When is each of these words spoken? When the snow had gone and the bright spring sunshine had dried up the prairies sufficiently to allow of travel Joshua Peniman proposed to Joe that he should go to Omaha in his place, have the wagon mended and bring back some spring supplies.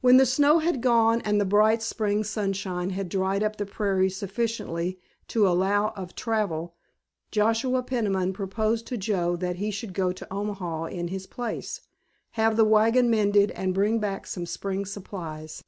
When 0.00 0.18
the 0.18 0.24
snow 0.24 0.60
had 0.60 0.80
gone 0.80 1.20
and 1.22 1.40
the 1.40 1.44
bright 1.44 1.82
spring 1.82 2.22
sunshine 2.22 2.90
had 2.90 3.08
dried 3.08 3.42
up 3.42 3.56
the 3.56 3.66
prairies 3.66 4.16
sufficiently 4.16 5.00
to 5.26 5.48
allow 5.48 5.88
of 5.96 6.14
travel 6.14 6.76
Joshua 7.32 7.82
Peniman 7.82 8.32
proposed 8.32 8.86
to 8.86 8.96
Joe 8.96 9.34
that 9.34 9.56
he 9.56 9.72
should 9.72 9.94
go 9.94 10.12
to 10.12 10.32
Omaha 10.32 10.84
in 10.84 11.08
his 11.08 11.26
place, 11.26 11.80
have 12.38 12.56
the 12.56 12.64
wagon 12.64 13.10
mended 13.10 13.50
and 13.50 13.74
bring 13.74 13.98
back 13.98 14.28
some 14.28 14.46
spring 14.46 14.84
supplies. 14.86 15.64